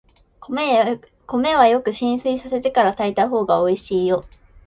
[0.49, 4.25] 米はよく浸水させてから炊いたほうがおいしいよ。